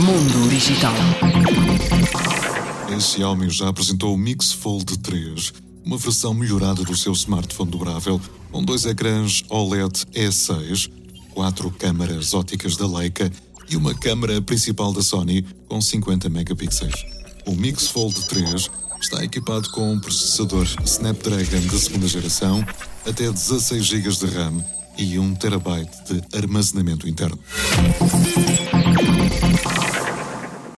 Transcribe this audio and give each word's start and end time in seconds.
Mundo 0.00 0.48
Digital. 0.48 0.94
A 2.88 2.98
Xiaomi 2.98 3.50
já 3.50 3.68
apresentou 3.68 4.14
o 4.14 4.18
Mix 4.18 4.50
Fold 4.50 4.98
3, 4.98 5.52
uma 5.84 5.98
versão 5.98 6.32
melhorada 6.32 6.82
do 6.82 6.96
seu 6.96 7.12
smartphone 7.12 7.70
dobrável, 7.70 8.18
com 8.50 8.64
dois 8.64 8.86
ecrãs 8.86 9.44
OLED 9.50 10.06
E6, 10.14 10.90
quatro 11.34 11.70
câmaras 11.70 12.32
óticas 12.32 12.76
da 12.76 12.86
Leica 12.86 13.30
e 13.68 13.76
uma 13.76 13.94
câmara 13.94 14.40
principal 14.40 14.90
da 14.90 15.02
Sony 15.02 15.44
com 15.68 15.82
50 15.82 16.30
megapixels. 16.30 17.04
O 17.44 17.54
Mix 17.54 17.88
Fold 17.88 18.26
3 18.26 18.70
está 19.02 19.22
equipado 19.22 19.68
com 19.70 19.92
um 19.92 20.00
processador 20.00 20.66
Snapdragon 20.82 21.60
da 21.70 21.78
segunda 21.78 22.08
geração, 22.08 22.64
até 23.06 23.30
16 23.30 23.84
GB 23.84 24.08
de 24.08 24.26
RAM 24.26 24.64
e 24.96 25.18
1 25.18 25.34
TB 25.34 25.88
de 26.08 26.38
armazenamento 26.38 27.06
interno. 27.06 27.38